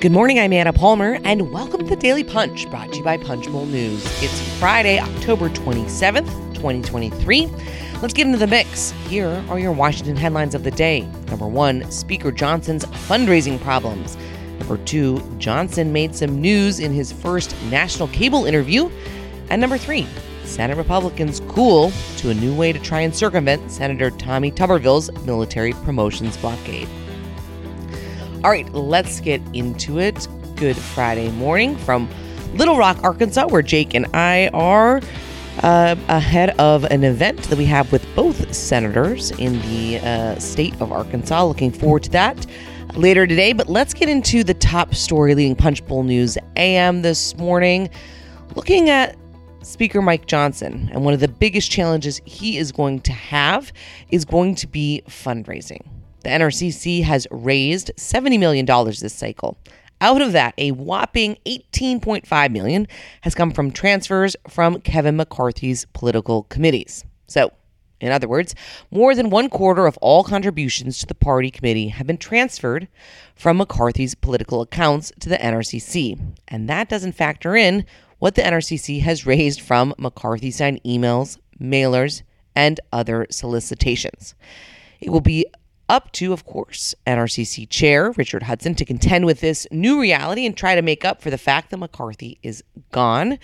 Good 0.00 0.12
morning, 0.12 0.38
I'm 0.38 0.52
Anna 0.52 0.72
Palmer, 0.72 1.18
and 1.24 1.50
welcome 1.50 1.80
to 1.80 1.84
the 1.84 1.96
Daily 1.96 2.22
Punch, 2.22 2.70
brought 2.70 2.92
to 2.92 2.98
you 2.98 3.02
by 3.02 3.16
Punchbowl 3.16 3.66
News. 3.66 4.04
It's 4.22 4.58
Friday, 4.60 5.00
October 5.00 5.48
27th, 5.48 6.54
2023. 6.54 7.46
Let's 8.00 8.14
get 8.14 8.26
into 8.26 8.38
the 8.38 8.46
mix. 8.46 8.92
Here 9.08 9.44
are 9.48 9.58
your 9.58 9.72
Washington 9.72 10.14
headlines 10.14 10.54
of 10.54 10.62
the 10.62 10.70
day. 10.70 11.00
Number 11.26 11.48
one, 11.48 11.90
Speaker 11.90 12.30
Johnson's 12.30 12.84
fundraising 12.84 13.60
problems. 13.60 14.16
Number 14.60 14.76
two, 14.84 15.20
Johnson 15.38 15.92
made 15.92 16.14
some 16.14 16.40
news 16.40 16.78
in 16.78 16.92
his 16.92 17.10
first 17.10 17.56
national 17.64 18.06
cable 18.06 18.44
interview. 18.44 18.88
And 19.50 19.60
number 19.60 19.78
three, 19.78 20.06
Senate 20.44 20.76
Republicans 20.76 21.42
cool 21.48 21.90
to 22.18 22.30
a 22.30 22.34
new 22.34 22.54
way 22.54 22.72
to 22.72 22.78
try 22.78 23.00
and 23.00 23.12
circumvent 23.12 23.68
Senator 23.68 24.12
Tommy 24.12 24.52
Tuberville's 24.52 25.10
military 25.26 25.72
promotions 25.72 26.36
blockade. 26.36 26.88
All 28.44 28.50
right, 28.50 28.72
let's 28.72 29.18
get 29.18 29.42
into 29.52 29.98
it. 29.98 30.28
Good 30.54 30.76
Friday 30.76 31.28
morning 31.32 31.76
from 31.78 32.08
Little 32.54 32.78
Rock, 32.78 33.02
Arkansas, 33.02 33.48
where 33.48 33.62
Jake 33.62 33.94
and 33.94 34.06
I 34.14 34.46
are 34.54 35.00
uh, 35.64 35.96
ahead 36.06 36.50
of 36.50 36.84
an 36.84 37.02
event 37.02 37.42
that 37.44 37.58
we 37.58 37.64
have 37.64 37.90
with 37.90 38.06
both 38.14 38.54
senators 38.54 39.32
in 39.32 39.60
the 39.62 39.98
uh, 39.98 40.38
state 40.38 40.80
of 40.80 40.92
Arkansas. 40.92 41.44
Looking 41.46 41.72
forward 41.72 42.04
to 42.04 42.10
that 42.10 42.46
later 42.94 43.26
today. 43.26 43.52
But 43.52 43.68
let's 43.68 43.92
get 43.92 44.08
into 44.08 44.44
the 44.44 44.54
top 44.54 44.94
story 44.94 45.34
leading 45.34 45.56
Punchbowl 45.56 46.04
News 46.04 46.38
AM 46.54 47.02
this 47.02 47.36
morning. 47.38 47.90
Looking 48.54 48.88
at 48.88 49.16
Speaker 49.62 50.00
Mike 50.00 50.26
Johnson, 50.26 50.88
and 50.92 51.04
one 51.04 51.12
of 51.12 51.18
the 51.18 51.26
biggest 51.26 51.72
challenges 51.72 52.20
he 52.24 52.56
is 52.56 52.70
going 52.70 53.00
to 53.00 53.12
have 53.12 53.72
is 54.10 54.24
going 54.24 54.54
to 54.54 54.68
be 54.68 55.02
fundraising. 55.08 55.84
The 56.22 56.30
NRCC 56.30 57.02
has 57.04 57.26
raised 57.30 57.92
$70 57.96 58.38
million 58.38 58.66
this 58.66 59.14
cycle. 59.14 59.56
Out 60.00 60.22
of 60.22 60.32
that, 60.32 60.54
a 60.58 60.70
whopping 60.70 61.36
18.5 61.46 62.50
million 62.52 62.86
has 63.22 63.34
come 63.34 63.50
from 63.50 63.72
transfers 63.72 64.36
from 64.48 64.80
Kevin 64.80 65.16
McCarthy's 65.16 65.86
political 65.92 66.44
committees. 66.44 67.04
So, 67.26 67.52
in 68.00 68.12
other 68.12 68.28
words, 68.28 68.54
more 68.92 69.14
than 69.14 69.28
one 69.28 69.48
quarter 69.48 69.86
of 69.86 69.96
all 69.98 70.22
contributions 70.22 70.98
to 70.98 71.06
the 71.06 71.16
party 71.16 71.50
committee 71.50 71.88
have 71.88 72.06
been 72.06 72.16
transferred 72.16 72.86
from 73.34 73.56
McCarthy's 73.56 74.14
political 74.14 74.60
accounts 74.60 75.12
to 75.18 75.28
the 75.28 75.38
NRCC. 75.38 76.34
And 76.46 76.68
that 76.68 76.88
doesn't 76.88 77.12
factor 77.12 77.56
in 77.56 77.84
what 78.20 78.36
the 78.36 78.42
NRCC 78.42 79.00
has 79.02 79.26
raised 79.26 79.60
from 79.60 79.94
McCarthy 79.98 80.52
signed 80.52 80.80
emails, 80.84 81.38
mailers, 81.60 82.22
and 82.54 82.78
other 82.92 83.26
solicitations. 83.30 84.34
It 85.00 85.10
will 85.10 85.20
be 85.20 85.46
up 85.88 86.12
to, 86.12 86.32
of 86.32 86.44
course, 86.44 86.94
NRCC 87.06 87.68
Chair 87.68 88.12
Richard 88.12 88.44
Hudson 88.44 88.74
to 88.76 88.84
contend 88.84 89.24
with 89.24 89.40
this 89.40 89.66
new 89.70 90.00
reality 90.00 90.44
and 90.44 90.56
try 90.56 90.74
to 90.74 90.82
make 90.82 91.04
up 91.04 91.22
for 91.22 91.30
the 91.30 91.38
fact 91.38 91.70
that 91.70 91.78
McCarthy 91.78 92.38
is 92.42 92.62
gone. 92.92 93.38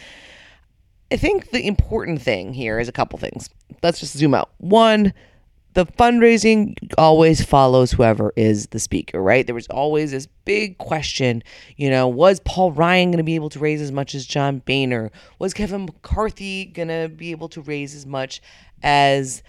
I 1.11 1.17
think 1.17 1.51
the 1.51 1.67
important 1.67 2.21
thing 2.23 2.53
here 2.53 2.79
is 2.79 2.89
a 2.89 2.93
couple 2.93 3.19
things. 3.19 3.49
Let's 3.83 4.01
just 4.01 4.17
zoom 4.17 4.35
out. 4.35 4.51
One, 4.59 5.13
the 5.75 5.87
fundraising 5.87 6.77
always 6.97 7.45
follows 7.45 7.93
whoever 7.93 8.33
is 8.37 8.69
the 8.69 8.79
speaker, 8.79 9.21
right? 9.21 9.45
There 9.45 9.55
was 9.55 9.67
always 9.69 10.13
this 10.13 10.27
big 10.45 10.79
question, 10.79 11.43
you 11.77 11.91
know, 11.91 12.07
was 12.07 12.41
Paul 12.41 12.73
Ryan 12.73 13.11
going 13.11 13.19
to 13.19 13.25
be 13.25 13.35
able 13.35 13.51
to 13.51 13.59
raise 13.59 13.81
as 13.81 13.91
much 13.93 14.15
as 14.15 14.25
John 14.25 14.61
Boehner? 14.61 15.11
Was 15.39 15.53
Kevin 15.53 15.87
McCarthy 15.87 16.67
going 16.67 16.89
to 16.89 17.09
be 17.09 17.33
able 17.33 17.49
to 17.51 17.61
raise 17.61 17.95
as 17.95 18.07
much 18.07 18.41
as 18.83 19.43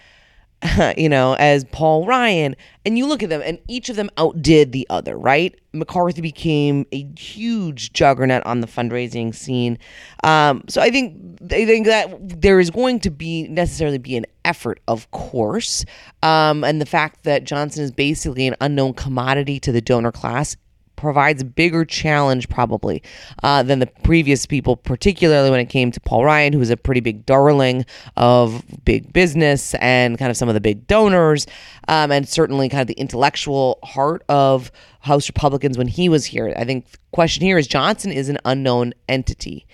you 0.96 1.08
know, 1.08 1.34
as 1.34 1.64
Paul 1.64 2.06
Ryan. 2.06 2.56
And 2.84 2.96
you 2.96 3.06
look 3.06 3.22
at 3.22 3.28
them, 3.28 3.42
and 3.44 3.58
each 3.68 3.88
of 3.88 3.96
them 3.96 4.10
outdid 4.16 4.72
the 4.72 4.86
other, 4.88 5.16
right? 5.18 5.54
McCarthy 5.72 6.20
became 6.20 6.86
a 6.92 7.06
huge 7.18 7.92
juggernaut 7.92 8.44
on 8.46 8.60
the 8.60 8.66
fundraising 8.66 9.34
scene. 9.34 9.78
Um, 10.24 10.64
so 10.68 10.80
I 10.80 10.90
think 10.90 11.16
I 11.52 11.66
think 11.66 11.86
that 11.86 12.40
there 12.40 12.60
is 12.60 12.70
going 12.70 13.00
to 13.00 13.10
be 13.10 13.48
necessarily 13.48 13.98
be 13.98 14.16
an 14.16 14.26
effort, 14.44 14.80
of 14.88 15.10
course, 15.10 15.84
um, 16.22 16.64
and 16.64 16.80
the 16.80 16.86
fact 16.86 17.24
that 17.24 17.44
Johnson 17.44 17.82
is 17.82 17.90
basically 17.90 18.46
an 18.46 18.54
unknown 18.60 18.94
commodity 18.94 19.60
to 19.60 19.72
the 19.72 19.80
donor 19.80 20.12
class 20.12 20.56
provides 20.96 21.44
bigger 21.44 21.84
challenge 21.84 22.48
probably 22.48 23.02
uh, 23.42 23.62
than 23.62 23.78
the 23.78 23.86
previous 23.86 24.46
people, 24.46 24.76
particularly 24.76 25.50
when 25.50 25.60
it 25.60 25.66
came 25.66 25.90
to 25.92 26.00
Paul 26.00 26.24
Ryan, 26.24 26.52
who 26.52 26.58
was 26.58 26.70
a 26.70 26.76
pretty 26.76 27.00
big 27.00 27.26
darling 27.26 27.84
of 28.16 28.64
big 28.84 29.12
business 29.12 29.74
and 29.74 30.18
kind 30.18 30.30
of 30.30 30.36
some 30.36 30.48
of 30.48 30.54
the 30.54 30.60
big 30.60 30.86
donors, 30.86 31.46
um, 31.88 32.10
and 32.10 32.28
certainly 32.28 32.68
kind 32.68 32.80
of 32.80 32.86
the 32.86 32.94
intellectual 32.94 33.78
heart 33.84 34.24
of 34.28 34.72
House 35.00 35.28
Republicans 35.28 35.78
when 35.78 35.88
he 35.88 36.08
was 36.08 36.24
here. 36.24 36.52
I 36.56 36.64
think 36.64 36.90
the 36.90 36.98
question 37.12 37.44
here 37.44 37.58
is 37.58 37.66
Johnson 37.66 38.10
is 38.10 38.28
an 38.28 38.38
unknown 38.44 38.94
entity. 39.08 39.66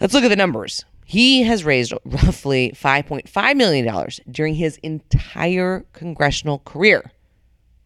Let's 0.00 0.14
look 0.14 0.24
at 0.24 0.28
the 0.28 0.36
numbers. 0.36 0.84
He 1.04 1.42
has 1.42 1.64
raised 1.64 1.92
roughly 2.04 2.72
$5.5 2.74 3.56
million 3.56 4.08
during 4.30 4.54
his 4.54 4.78
entire 4.78 5.84
congressional 5.92 6.60
career. 6.60 7.12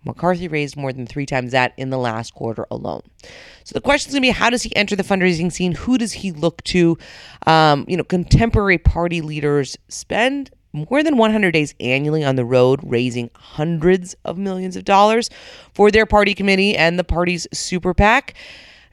McCarthy 0.06 0.48
raised 0.48 0.76
more 0.76 0.92
than 0.92 1.06
three 1.06 1.26
times 1.26 1.52
that 1.52 1.72
in 1.76 1.90
the 1.90 1.98
last 1.98 2.32
quarter 2.32 2.66
alone. 2.70 3.02
So 3.64 3.74
the 3.74 3.80
question 3.80 4.10
is 4.10 4.14
going 4.14 4.22
to 4.22 4.28
be 4.28 4.30
how 4.30 4.48
does 4.48 4.62
he 4.62 4.74
enter 4.76 4.96
the 4.96 5.02
fundraising 5.02 5.52
scene? 5.52 5.72
Who 5.72 5.98
does 5.98 6.12
he 6.12 6.32
look 6.32 6.62
to? 6.64 6.96
Um, 7.46 7.84
you 7.88 7.96
know, 7.96 8.04
contemporary 8.04 8.78
party 8.78 9.20
leaders 9.20 9.76
spend 9.88 10.50
more 10.72 11.02
than 11.02 11.16
100 11.16 11.52
days 11.52 11.74
annually 11.80 12.22
on 12.22 12.36
the 12.36 12.44
road 12.44 12.80
raising 12.82 13.30
hundreds 13.34 14.14
of 14.24 14.38
millions 14.38 14.76
of 14.76 14.84
dollars 14.84 15.30
for 15.74 15.90
their 15.90 16.06
party 16.06 16.34
committee 16.34 16.76
and 16.76 16.98
the 16.98 17.04
party's 17.04 17.46
super 17.52 17.94
PAC. 17.94 18.34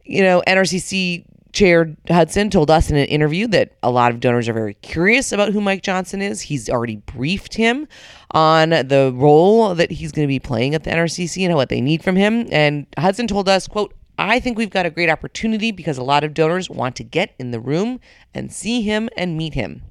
You 0.06 0.24
know, 0.24 0.42
NRCC 0.48 1.26
Chair 1.54 1.96
Hudson 2.08 2.50
told 2.50 2.72
us 2.72 2.90
in 2.90 2.98
an 2.98 3.06
interview 3.06 3.48
that 3.50 3.78
a 3.84 3.92
lot 3.92 4.12
of 4.12 4.20
donors 4.20 4.50
are 4.50 4.54
very 4.54 4.74
curious 4.74 5.32
about 5.32 5.54
who 5.54 5.62
Mike 5.62 5.84
Johnson 5.84 6.20
is. 6.20 6.42
He's 6.42 6.68
already 6.68 6.96
briefed 6.96 7.54
him 7.54 7.88
on 8.32 8.72
the 8.72 9.14
role 9.16 9.76
that 9.76 9.92
he's 9.92 10.12
going 10.12 10.28
to 10.28 10.32
be 10.32 10.40
playing 10.40 10.74
at 10.74 10.84
the 10.84 10.90
NRCC 10.90 11.46
and 11.46 11.54
what 11.54 11.70
they 11.70 11.80
need 11.80 12.04
from 12.04 12.16
him. 12.16 12.48
And 12.52 12.88
Hudson 12.98 13.28
told 13.28 13.48
us, 13.48 13.68
quote, 13.68 13.94
I 14.18 14.40
think 14.40 14.58
we've 14.58 14.72
got 14.72 14.88
a 14.88 14.92
great 14.92 15.10
opportunity 15.10 15.72
because 15.72 16.00
a 16.00 16.04
lot 16.04 16.24
of 16.24 16.34
donors 16.34 16.72
want 16.72 16.96
to 16.96 17.04
get 17.04 17.36
in 17.38 17.52
the 17.52 17.60
room 17.60 18.00
and 18.34 18.52
see 18.52 18.82
him 18.82 19.08
and 19.16 19.38
meet 19.38 19.54
him. 19.54 19.84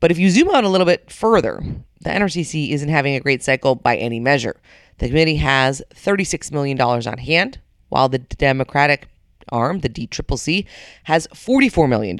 But 0.00 0.10
if 0.10 0.18
you 0.18 0.30
zoom 0.30 0.48
out 0.48 0.64
a 0.64 0.68
little 0.68 0.86
bit 0.86 1.10
further, 1.10 1.62
the 2.00 2.10
NRCC 2.10 2.70
isn't 2.70 2.88
having 2.88 3.14
a 3.14 3.20
great 3.20 3.42
cycle 3.42 3.74
by 3.74 3.96
any 3.96 4.20
measure. 4.20 4.60
The 4.98 5.08
committee 5.08 5.36
has 5.36 5.82
$36 5.94 6.52
million 6.52 6.80
on 6.80 7.18
hand, 7.18 7.60
while 7.88 8.08
the 8.08 8.18
Democratic 8.18 9.08
arm, 9.50 9.80
the 9.80 9.88
DCCC, 9.88 10.66
has 11.04 11.26
$44 11.28 11.88
million. 11.88 12.18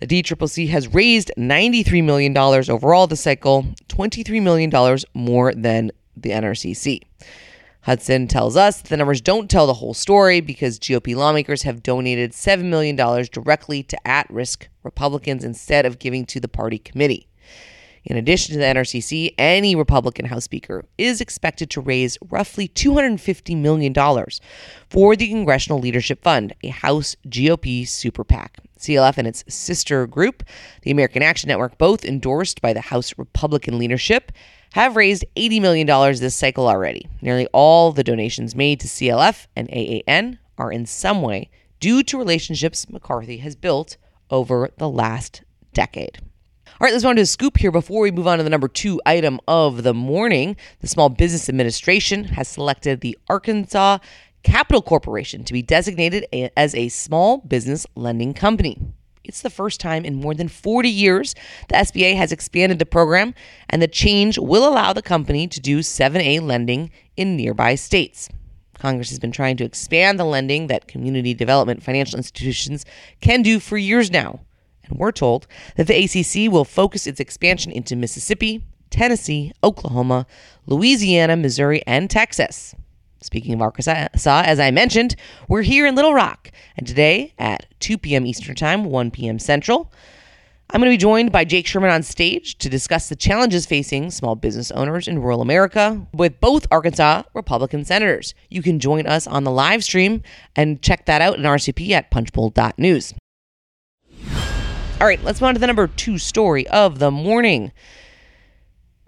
The 0.00 0.06
DCCC 0.06 0.68
has 0.70 0.92
raised 0.92 1.30
$93 1.36 2.02
million 2.04 2.36
overall 2.36 3.06
this 3.06 3.20
cycle, 3.20 3.66
$23 3.88 4.42
million 4.42 4.98
more 5.14 5.52
than 5.54 5.90
the 6.16 6.30
NRCC. 6.30 7.02
Hudson 7.82 8.28
tells 8.28 8.56
us 8.56 8.82
the 8.82 8.96
numbers 8.96 9.22
don't 9.22 9.50
tell 9.50 9.66
the 9.66 9.74
whole 9.74 9.94
story 9.94 10.40
because 10.40 10.78
GOP 10.78 11.16
lawmakers 11.16 11.62
have 11.62 11.82
donated 11.82 12.32
$7 12.32 12.64
million 12.64 12.94
directly 12.96 13.82
to 13.84 14.06
at 14.06 14.28
risk 14.30 14.68
Republicans 14.82 15.44
instead 15.44 15.86
of 15.86 15.98
giving 15.98 16.26
to 16.26 16.40
the 16.40 16.48
party 16.48 16.78
committee. 16.78 17.26
In 18.04 18.16
addition 18.16 18.54
to 18.54 18.58
the 18.58 18.64
NRCC, 18.64 19.34
any 19.36 19.74
Republican 19.74 20.26
House 20.26 20.44
Speaker 20.44 20.86
is 20.96 21.20
expected 21.20 21.68
to 21.70 21.80
raise 21.80 22.16
roughly 22.30 22.66
$250 22.68 23.56
million 23.56 23.94
for 24.88 25.16
the 25.16 25.28
Congressional 25.28 25.78
Leadership 25.78 26.22
Fund, 26.22 26.54
a 26.62 26.68
House 26.68 27.16
GOP 27.28 27.86
super 27.86 28.24
PAC. 28.24 28.58
CLF 28.78 29.18
and 29.18 29.28
its 29.28 29.44
sister 29.48 30.06
group, 30.06 30.42
the 30.82 30.90
American 30.90 31.22
Action 31.22 31.48
Network, 31.48 31.76
both 31.76 32.04
endorsed 32.04 32.62
by 32.62 32.72
the 32.72 32.80
House 32.80 33.12
Republican 33.18 33.78
leadership, 33.78 34.32
have 34.72 34.96
raised 34.96 35.24
$80 35.36 35.60
million 35.60 35.86
this 36.16 36.34
cycle 36.34 36.68
already. 36.68 37.06
Nearly 37.20 37.46
all 37.52 37.92
the 37.92 38.04
donations 38.04 38.54
made 38.54 38.80
to 38.80 38.86
CLF 38.86 39.46
and 39.54 39.68
AAN 39.68 40.38
are 40.56 40.72
in 40.72 40.86
some 40.86 41.20
way 41.20 41.50
due 41.80 42.02
to 42.04 42.18
relationships 42.18 42.88
McCarthy 42.88 43.38
has 43.38 43.56
built 43.56 43.96
over 44.30 44.70
the 44.78 44.88
last 44.88 45.42
decade. 45.74 46.18
All 46.80 46.86
right, 46.86 46.94
let's 46.94 47.04
on 47.04 47.16
to 47.16 47.20
a 47.20 47.26
scoop 47.26 47.58
here 47.58 47.70
before 47.70 48.00
we 48.00 48.10
move 48.10 48.26
on 48.26 48.38
to 48.38 48.42
the 48.42 48.48
number 48.48 48.66
two 48.66 49.02
item 49.04 49.38
of 49.46 49.82
the 49.82 49.92
morning. 49.92 50.56
The 50.80 50.86
Small 50.86 51.10
Business 51.10 51.46
Administration 51.46 52.24
has 52.24 52.48
selected 52.48 53.02
the 53.02 53.18
Arkansas 53.28 53.98
Capital 54.44 54.80
Corporation 54.80 55.44
to 55.44 55.52
be 55.52 55.60
designated 55.60 56.24
as 56.56 56.74
a 56.74 56.88
small 56.88 57.36
business 57.36 57.86
lending 57.96 58.32
company. 58.32 58.80
It's 59.24 59.42
the 59.42 59.50
first 59.50 59.78
time 59.78 60.06
in 60.06 60.14
more 60.14 60.32
than 60.32 60.48
40 60.48 60.88
years 60.88 61.34
the 61.68 61.74
SBA 61.74 62.16
has 62.16 62.32
expanded 62.32 62.78
the 62.78 62.86
program, 62.86 63.34
and 63.68 63.82
the 63.82 63.86
change 63.86 64.38
will 64.38 64.66
allow 64.66 64.94
the 64.94 65.02
company 65.02 65.46
to 65.48 65.60
do 65.60 65.80
7A 65.80 66.40
lending 66.40 66.90
in 67.14 67.36
nearby 67.36 67.74
states. 67.74 68.30
Congress 68.72 69.10
has 69.10 69.18
been 69.18 69.32
trying 69.32 69.58
to 69.58 69.64
expand 69.64 70.18
the 70.18 70.24
lending 70.24 70.68
that 70.68 70.88
community 70.88 71.34
development 71.34 71.82
financial 71.82 72.16
institutions 72.16 72.86
can 73.20 73.42
do 73.42 73.60
for 73.60 73.76
years 73.76 74.10
now. 74.10 74.40
We're 74.98 75.12
told 75.12 75.46
that 75.76 75.86
the 75.86 76.04
ACC 76.04 76.52
will 76.52 76.64
focus 76.64 77.06
its 77.06 77.20
expansion 77.20 77.72
into 77.72 77.96
Mississippi, 77.96 78.62
Tennessee, 78.90 79.52
Oklahoma, 79.62 80.26
Louisiana, 80.66 81.36
Missouri, 81.36 81.82
and 81.86 82.10
Texas. 82.10 82.74
Speaking 83.22 83.54
of 83.54 83.62
Arkansas, 83.62 84.08
as 84.24 84.58
I 84.60 84.70
mentioned, 84.70 85.14
we're 85.46 85.62
here 85.62 85.86
in 85.86 85.94
Little 85.94 86.14
Rock, 86.14 86.50
and 86.76 86.86
today 86.86 87.34
at 87.38 87.66
2 87.80 87.98
p.m. 87.98 88.24
Eastern 88.24 88.54
Time, 88.54 88.84
1 88.84 89.10
p.m. 89.10 89.38
Central, 89.38 89.92
I'm 90.72 90.80
going 90.80 90.90
to 90.90 90.94
be 90.94 91.00
joined 91.00 91.32
by 91.32 91.44
Jake 91.44 91.66
Sherman 91.66 91.90
on 91.90 92.04
stage 92.04 92.56
to 92.58 92.68
discuss 92.68 93.08
the 93.08 93.16
challenges 93.16 93.66
facing 93.66 94.12
small 94.12 94.36
business 94.36 94.70
owners 94.70 95.08
in 95.08 95.18
rural 95.18 95.42
America 95.42 96.06
with 96.14 96.38
both 96.40 96.68
Arkansas 96.70 97.24
Republican 97.34 97.84
senators. 97.84 98.34
You 98.50 98.62
can 98.62 98.78
join 98.78 99.04
us 99.04 99.26
on 99.26 99.42
the 99.42 99.50
live 99.50 99.82
stream 99.82 100.22
and 100.54 100.80
check 100.80 101.06
that 101.06 101.20
out 101.20 101.36
in 101.36 101.42
RCP 101.42 101.90
at 101.90 102.12
punchbowl.news. 102.12 103.14
All 105.00 105.06
right, 105.06 105.22
let's 105.24 105.40
move 105.40 105.48
on 105.48 105.54
to 105.54 105.60
the 105.60 105.66
number 105.66 105.86
two 105.86 106.18
story 106.18 106.68
of 106.68 106.98
the 106.98 107.10
morning. 107.10 107.72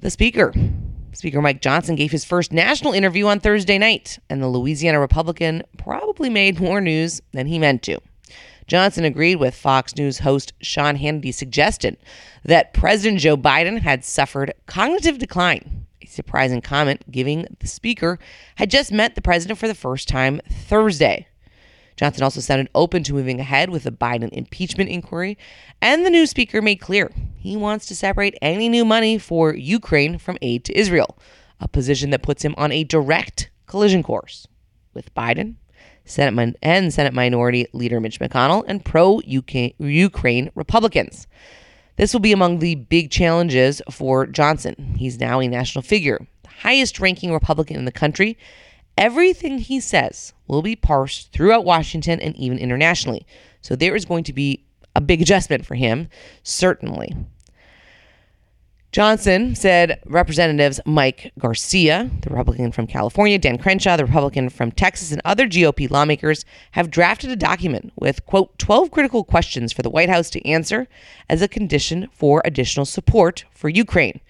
The 0.00 0.08
Speaker. 0.08 0.54
Speaker 1.12 1.42
Mike 1.42 1.60
Johnson 1.60 1.96
gave 1.96 2.10
his 2.10 2.24
first 2.24 2.50
national 2.50 2.94
interview 2.94 3.26
on 3.26 3.40
Thursday 3.40 3.76
night, 3.76 4.18
and 4.30 4.42
the 4.42 4.48
Louisiana 4.48 5.00
Republican 5.00 5.62
probably 5.76 6.30
made 6.30 6.58
more 6.58 6.80
news 6.80 7.20
than 7.32 7.46
he 7.46 7.58
meant 7.58 7.82
to. 7.82 8.00
Johnson 8.66 9.04
agreed 9.04 9.36
with 9.36 9.54
Fox 9.54 9.94
News 9.94 10.20
host 10.20 10.54
Sean 10.62 10.96
Hannity's 10.96 11.36
suggestion 11.36 11.98
that 12.42 12.72
President 12.72 13.20
Joe 13.20 13.36
Biden 13.36 13.80
had 13.80 14.02
suffered 14.02 14.54
cognitive 14.64 15.18
decline. 15.18 15.84
A 16.00 16.06
surprising 16.06 16.62
comment, 16.62 17.10
given 17.10 17.54
the 17.60 17.66
speaker 17.66 18.18
had 18.54 18.70
just 18.70 18.92
met 18.92 19.14
the 19.14 19.20
president 19.20 19.58
for 19.58 19.68
the 19.68 19.74
first 19.74 20.08
time 20.08 20.40
Thursday. 20.48 21.26
Johnson 21.96 22.22
also 22.22 22.40
sounded 22.40 22.68
open 22.74 23.02
to 23.04 23.14
moving 23.14 23.40
ahead 23.40 23.70
with 23.70 23.84
the 23.84 23.92
Biden 23.92 24.30
impeachment 24.30 24.90
inquiry, 24.90 25.36
and 25.80 26.04
the 26.04 26.10
new 26.10 26.26
speaker 26.26 26.62
made 26.62 26.76
clear 26.76 27.10
he 27.36 27.56
wants 27.56 27.86
to 27.86 27.96
separate 27.96 28.36
any 28.40 28.68
new 28.68 28.84
money 28.84 29.18
for 29.18 29.54
Ukraine 29.54 30.18
from 30.18 30.38
aid 30.42 30.64
to 30.64 30.78
Israel, 30.78 31.18
a 31.60 31.68
position 31.68 32.10
that 32.10 32.22
puts 32.22 32.44
him 32.44 32.54
on 32.56 32.72
a 32.72 32.84
direct 32.84 33.50
collision 33.66 34.02
course 34.02 34.46
with 34.94 35.14
Biden 35.14 35.56
Senate 36.04 36.56
and 36.62 36.92
Senate 36.92 37.14
Minority 37.14 37.66
Leader 37.72 38.00
Mitch 38.00 38.20
McConnell 38.20 38.64
and 38.66 38.84
pro 38.84 39.20
Ukraine 39.20 40.50
Republicans. 40.54 41.26
This 41.96 42.12
will 42.12 42.20
be 42.20 42.32
among 42.32 42.58
the 42.58 42.74
big 42.74 43.10
challenges 43.10 43.82
for 43.90 44.26
Johnson. 44.26 44.94
He's 44.98 45.20
now 45.20 45.40
a 45.40 45.48
national 45.48 45.82
figure, 45.82 46.26
the 46.42 46.48
highest 46.48 47.00
ranking 47.00 47.32
Republican 47.32 47.76
in 47.76 47.84
the 47.84 47.92
country. 47.92 48.38
Everything 48.96 49.58
he 49.58 49.80
says 49.80 50.32
will 50.46 50.62
be 50.62 50.76
parsed 50.76 51.32
throughout 51.32 51.64
Washington 51.64 52.20
and 52.20 52.36
even 52.36 52.58
internationally. 52.58 53.26
So 53.60 53.74
there 53.74 53.96
is 53.96 54.04
going 54.04 54.24
to 54.24 54.32
be 54.32 54.64
a 54.94 55.00
big 55.00 55.22
adjustment 55.22 55.64
for 55.64 55.74
him, 55.74 56.08
certainly. 56.42 57.14
Johnson 58.92 59.54
said 59.54 60.02
Representatives 60.04 60.78
Mike 60.84 61.32
Garcia, 61.38 62.10
the 62.20 62.28
Republican 62.28 62.72
from 62.72 62.86
California, 62.86 63.38
Dan 63.38 63.56
Crenshaw, 63.56 63.96
the 63.96 64.04
Republican 64.04 64.50
from 64.50 64.70
Texas, 64.70 65.10
and 65.10 65.22
other 65.24 65.46
GOP 65.46 65.90
lawmakers 65.90 66.44
have 66.72 66.90
drafted 66.90 67.30
a 67.30 67.36
document 67.36 67.90
with, 67.96 68.26
quote, 68.26 68.58
12 68.58 68.90
critical 68.90 69.24
questions 69.24 69.72
for 69.72 69.80
the 69.80 69.88
White 69.88 70.10
House 70.10 70.28
to 70.28 70.46
answer 70.46 70.88
as 71.30 71.40
a 71.40 71.48
condition 71.48 72.06
for 72.12 72.42
additional 72.44 72.84
support 72.84 73.46
for 73.50 73.70
Ukraine. 73.70 74.20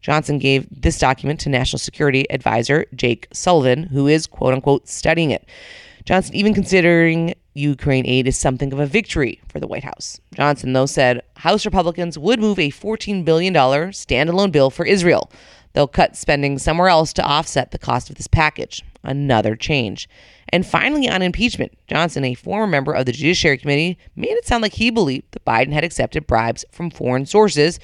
Johnson 0.00 0.38
gave 0.38 0.66
this 0.70 0.98
document 0.98 1.40
to 1.40 1.48
National 1.48 1.78
Security 1.78 2.30
Advisor 2.30 2.86
Jake 2.94 3.28
Sullivan, 3.32 3.84
who 3.84 4.06
is, 4.06 4.26
quote 4.26 4.54
unquote, 4.54 4.88
studying 4.88 5.30
it. 5.30 5.46
Johnson 6.04 6.34
even 6.34 6.54
considering 6.54 7.34
Ukraine 7.54 8.06
aid 8.06 8.26
is 8.26 8.38
something 8.38 8.72
of 8.72 8.78
a 8.78 8.86
victory 8.86 9.40
for 9.48 9.60
the 9.60 9.66
White 9.66 9.84
House. 9.84 10.20
Johnson, 10.34 10.72
though, 10.72 10.86
said 10.86 11.22
House 11.36 11.66
Republicans 11.66 12.18
would 12.18 12.40
move 12.40 12.58
a 12.58 12.70
$14 12.70 13.24
billion 13.24 13.52
standalone 13.52 14.52
bill 14.52 14.70
for 14.70 14.86
Israel. 14.86 15.30
They'll 15.74 15.86
cut 15.86 16.16
spending 16.16 16.58
somewhere 16.58 16.88
else 16.88 17.12
to 17.14 17.22
offset 17.22 17.72
the 17.72 17.78
cost 17.78 18.08
of 18.08 18.16
this 18.16 18.26
package. 18.26 18.82
Another 19.04 19.54
change. 19.54 20.08
And 20.48 20.66
finally, 20.66 21.08
on 21.08 21.20
impeachment, 21.20 21.76
Johnson, 21.88 22.24
a 22.24 22.34
former 22.34 22.66
member 22.66 22.92
of 22.92 23.04
the 23.04 23.12
Judiciary 23.12 23.58
Committee, 23.58 23.98
made 24.16 24.30
it 24.30 24.46
sound 24.46 24.62
like 24.62 24.72
he 24.72 24.90
believed 24.90 25.32
that 25.32 25.44
Biden 25.44 25.72
had 25.72 25.84
accepted 25.84 26.26
bribes 26.26 26.64
from 26.72 26.90
foreign 26.90 27.26
sources 27.26 27.78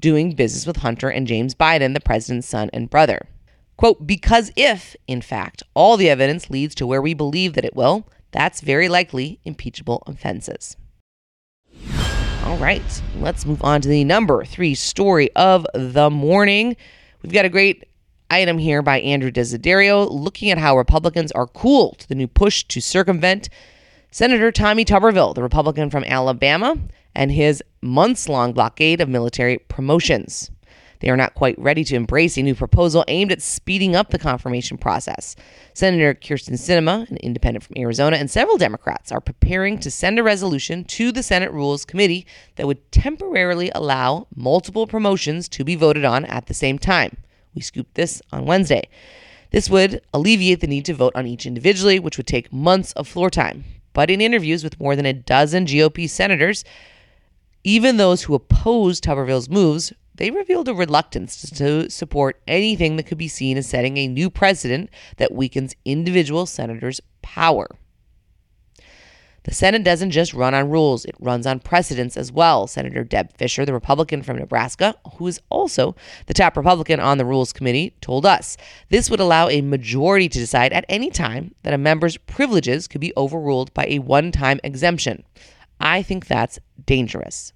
doing 0.00 0.34
business 0.34 0.66
with 0.66 0.78
Hunter 0.78 1.08
and 1.08 1.26
James 1.26 1.54
Biden, 1.54 1.94
the 1.94 2.00
president's 2.00 2.48
son 2.48 2.70
and 2.72 2.90
brother. 2.90 3.28
Quote, 3.76 4.06
because 4.06 4.50
if, 4.56 4.96
in 5.06 5.20
fact, 5.20 5.62
all 5.74 5.96
the 5.96 6.10
evidence 6.10 6.50
leads 6.50 6.74
to 6.76 6.86
where 6.86 7.02
we 7.02 7.14
believe 7.14 7.54
that 7.54 7.64
it 7.64 7.76
will, 7.76 8.08
that's 8.32 8.60
very 8.60 8.88
likely 8.88 9.40
impeachable 9.44 10.02
offenses. 10.06 10.76
All 12.44 12.56
right, 12.56 13.02
let's 13.18 13.46
move 13.46 13.62
on 13.62 13.80
to 13.82 13.88
the 13.88 14.04
number 14.04 14.44
three 14.44 14.74
story 14.74 15.30
of 15.36 15.66
the 15.74 16.10
morning. 16.10 16.76
We've 17.22 17.32
got 17.32 17.44
a 17.44 17.50
great 17.50 17.84
item 18.30 18.58
here 18.58 18.82
by 18.82 19.00
Andrew 19.00 19.30
Desiderio 19.30 20.10
looking 20.10 20.50
at 20.50 20.58
how 20.58 20.76
Republicans 20.76 21.32
are 21.32 21.46
cool 21.46 21.94
to 21.94 22.08
the 22.08 22.14
new 22.14 22.26
push 22.26 22.64
to 22.64 22.80
circumvent 22.80 23.48
Senator 24.10 24.50
Tommy 24.50 24.86
Tuberville, 24.86 25.34
the 25.34 25.42
Republican 25.42 25.90
from 25.90 26.02
Alabama, 26.04 26.78
and 27.14 27.30
his 27.30 27.62
months 27.82 28.26
long 28.26 28.54
blockade 28.54 29.02
of 29.02 29.08
military 29.08 29.58
promotions. 29.58 30.50
They 31.00 31.10
are 31.10 31.16
not 31.16 31.34
quite 31.34 31.58
ready 31.58 31.84
to 31.84 31.94
embrace 31.94 32.38
a 32.38 32.42
new 32.42 32.54
proposal 32.54 33.04
aimed 33.06 33.32
at 33.32 33.42
speeding 33.42 33.94
up 33.94 34.08
the 34.08 34.18
confirmation 34.18 34.78
process. 34.78 35.36
Senator 35.74 36.14
Kyrsten 36.14 36.54
Sinema, 36.54 37.08
an 37.10 37.18
independent 37.18 37.64
from 37.64 37.76
Arizona, 37.76 38.16
and 38.16 38.30
several 38.30 38.56
Democrats 38.56 39.12
are 39.12 39.20
preparing 39.20 39.78
to 39.78 39.90
send 39.90 40.18
a 40.18 40.22
resolution 40.22 40.84
to 40.84 41.12
the 41.12 41.22
Senate 41.22 41.52
Rules 41.52 41.84
Committee 41.84 42.26
that 42.56 42.66
would 42.66 42.90
temporarily 42.90 43.70
allow 43.74 44.26
multiple 44.34 44.86
promotions 44.86 45.50
to 45.50 45.64
be 45.64 45.76
voted 45.76 46.06
on 46.06 46.24
at 46.24 46.46
the 46.46 46.54
same 46.54 46.78
time. 46.78 47.18
We 47.54 47.60
scooped 47.60 47.94
this 47.94 48.22
on 48.32 48.46
Wednesday. 48.46 48.88
This 49.50 49.68
would 49.68 50.00
alleviate 50.14 50.60
the 50.60 50.66
need 50.66 50.86
to 50.86 50.94
vote 50.94 51.12
on 51.14 51.26
each 51.26 51.44
individually, 51.44 51.98
which 51.98 52.16
would 52.16 52.26
take 52.26 52.52
months 52.52 52.92
of 52.92 53.06
floor 53.06 53.28
time. 53.28 53.64
But 53.92 54.10
in 54.10 54.20
interviews 54.20 54.64
with 54.64 54.80
more 54.80 54.96
than 54.96 55.06
a 55.06 55.12
dozen 55.12 55.66
GOP 55.66 56.08
senators, 56.08 56.64
even 57.64 57.96
those 57.96 58.22
who 58.22 58.34
opposed 58.34 59.02
Tuberville's 59.04 59.48
moves 59.48 59.92
they 60.18 60.30
revealed 60.32 60.68
a 60.68 60.74
reluctance 60.74 61.48
to 61.50 61.88
support 61.88 62.40
anything 62.48 62.96
that 62.96 63.04
could 63.04 63.18
be 63.18 63.28
seen 63.28 63.56
as 63.56 63.68
setting 63.68 63.96
a 63.96 64.08
new 64.08 64.28
precedent 64.28 64.90
that 65.16 65.32
weakens 65.32 65.76
individual 65.84 66.44
senators' 66.44 67.00
power. 67.22 67.68
The 69.48 69.54
Senate 69.54 69.82
doesn't 69.82 70.10
just 70.10 70.34
run 70.34 70.52
on 70.52 70.68
rules, 70.68 71.06
it 71.06 71.14
runs 71.18 71.46
on 71.46 71.60
precedents 71.60 72.18
as 72.18 72.30
well. 72.30 72.66
Senator 72.66 73.02
Deb 73.02 73.32
Fischer, 73.32 73.64
the 73.64 73.72
Republican 73.72 74.22
from 74.22 74.36
Nebraska, 74.36 74.94
who 75.14 75.26
is 75.26 75.40
also 75.48 75.96
the 76.26 76.34
top 76.34 76.54
Republican 76.54 77.00
on 77.00 77.16
the 77.16 77.24
Rules 77.24 77.54
Committee, 77.54 77.94
told 78.02 78.26
us 78.26 78.58
this 78.90 79.08
would 79.08 79.20
allow 79.20 79.48
a 79.48 79.62
majority 79.62 80.28
to 80.28 80.38
decide 80.38 80.74
at 80.74 80.84
any 80.90 81.08
time 81.08 81.54
that 81.62 81.72
a 81.72 81.78
member's 81.78 82.18
privileges 82.18 82.86
could 82.86 83.00
be 83.00 83.14
overruled 83.16 83.72
by 83.72 83.86
a 83.88 84.00
one 84.00 84.32
time 84.32 84.60
exemption. 84.62 85.24
I 85.80 86.02
think 86.02 86.26
that's 86.26 86.58
dangerous. 86.84 87.54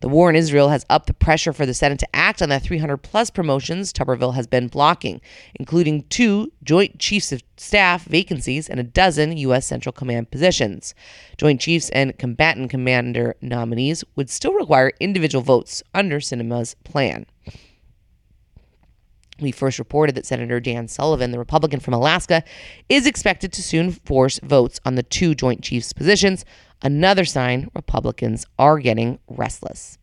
The 0.00 0.08
war 0.08 0.30
in 0.30 0.36
Israel 0.36 0.70
has 0.70 0.86
upped 0.88 1.06
the 1.06 1.14
pressure 1.14 1.52
for 1.52 1.66
the 1.66 1.74
Senate 1.74 1.98
to 1.98 2.16
act 2.16 2.40
on 2.40 2.48
the 2.48 2.58
300 2.58 2.96
plus 2.98 3.28
promotions 3.28 3.92
Tuberville 3.92 4.34
has 4.34 4.46
been 4.46 4.68
blocking, 4.68 5.20
including 5.54 6.04
two 6.08 6.50
Joint 6.64 6.98
Chiefs 6.98 7.32
of 7.32 7.42
Staff 7.58 8.04
vacancies 8.04 8.68
and 8.68 8.80
a 8.80 8.84
dozen 8.84 9.36
U.S. 9.36 9.66
Central 9.66 9.92
Command 9.92 10.30
positions. 10.30 10.94
Joint 11.36 11.60
Chiefs 11.60 11.90
and 11.90 12.18
Combatant 12.18 12.70
Commander 12.70 13.36
nominees 13.42 14.02
would 14.16 14.30
still 14.30 14.54
require 14.54 14.92
individual 15.00 15.42
votes 15.42 15.82
under 15.92 16.18
Sinema's 16.18 16.74
plan. 16.82 17.26
We 19.38 19.52
first 19.52 19.78
reported 19.78 20.14
that 20.16 20.26
Senator 20.26 20.60
Dan 20.60 20.88
Sullivan, 20.88 21.30
the 21.30 21.38
Republican 21.38 21.80
from 21.80 21.94
Alaska, 21.94 22.42
is 22.88 23.06
expected 23.06 23.52
to 23.54 23.62
soon 23.62 23.90
force 23.90 24.38
votes 24.42 24.80
on 24.84 24.94
the 24.94 25.02
two 25.02 25.34
Joint 25.34 25.62
Chiefs 25.62 25.92
positions, 25.92 26.44
another 26.82 27.24
sign 27.24 27.70
Republicans 27.74 28.46
are 28.58 28.78
getting 28.78 29.18
restless. 29.28 29.98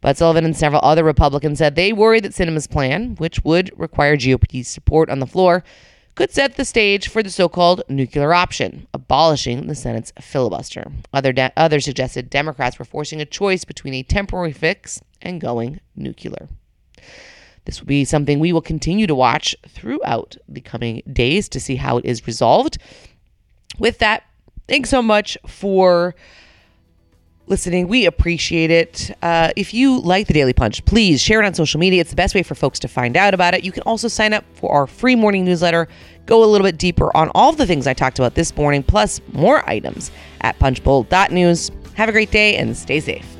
But 0.00 0.18
Sullivan 0.18 0.44
and 0.44 0.56
several 0.56 0.82
other 0.84 1.02
Republicans 1.02 1.58
said 1.58 1.74
they 1.74 1.92
worry 1.92 2.20
that 2.20 2.32
Sinema's 2.32 2.66
plan, 2.66 3.16
which 3.16 3.42
would 3.42 3.70
require 3.74 4.16
GOP 4.16 4.64
support 4.64 5.08
on 5.08 5.18
the 5.18 5.26
floor, 5.26 5.64
could 6.14 6.30
set 6.30 6.56
the 6.56 6.64
stage 6.64 7.08
for 7.08 7.22
the 7.22 7.30
so 7.30 7.48
called 7.48 7.82
nuclear 7.88 8.32
option, 8.34 8.86
abolishing 8.94 9.66
the 9.66 9.74
Senate's 9.74 10.12
filibuster. 10.20 10.92
Other 11.12 11.32
de- 11.32 11.52
others 11.56 11.84
suggested 11.84 12.30
Democrats 12.30 12.78
were 12.78 12.84
forcing 12.84 13.20
a 13.20 13.24
choice 13.24 13.64
between 13.64 13.94
a 13.94 14.02
temporary 14.02 14.52
fix 14.52 15.00
and 15.22 15.40
going 15.40 15.80
nuclear. 15.96 16.48
This 17.64 17.80
will 17.80 17.86
be 17.86 18.04
something 18.04 18.38
we 18.38 18.52
will 18.52 18.60
continue 18.60 19.06
to 19.06 19.14
watch 19.14 19.56
throughout 19.66 20.36
the 20.46 20.60
coming 20.60 21.02
days 21.10 21.48
to 21.48 21.60
see 21.60 21.76
how 21.76 21.96
it 21.98 22.04
is 22.04 22.26
resolved. 22.26 22.78
With 23.78 23.98
that, 23.98 24.24
thanks 24.68 24.90
so 24.90 25.02
much 25.02 25.36
for 25.46 26.14
listening. 27.46 27.88
We 27.88 28.06
appreciate 28.06 28.70
it. 28.70 29.10
Uh, 29.22 29.50
if 29.56 29.74
you 29.74 30.00
like 30.00 30.26
the 30.26 30.32
Daily 30.32 30.52
Punch, 30.52 30.84
please 30.84 31.20
share 31.20 31.42
it 31.42 31.46
on 31.46 31.54
social 31.54 31.78
media. 31.78 32.00
It's 32.00 32.10
the 32.10 32.16
best 32.16 32.34
way 32.34 32.42
for 32.42 32.54
folks 32.54 32.78
to 32.80 32.88
find 32.88 33.16
out 33.16 33.34
about 33.34 33.54
it. 33.54 33.64
You 33.64 33.72
can 33.72 33.82
also 33.82 34.08
sign 34.08 34.32
up 34.32 34.44
for 34.54 34.72
our 34.72 34.86
free 34.86 35.14
morning 35.14 35.44
newsletter, 35.44 35.88
go 36.26 36.42
a 36.42 36.46
little 36.46 36.66
bit 36.66 36.78
deeper 36.78 37.14
on 37.16 37.30
all 37.34 37.52
the 37.52 37.66
things 37.66 37.86
I 37.86 37.94
talked 37.94 38.18
about 38.18 38.34
this 38.34 38.56
morning, 38.56 38.82
plus 38.82 39.20
more 39.32 39.68
items 39.68 40.10
at 40.40 40.58
punchbowl.news. 40.58 41.70
Have 41.94 42.08
a 42.08 42.12
great 42.12 42.30
day 42.30 42.56
and 42.56 42.76
stay 42.76 43.00
safe. 43.00 43.36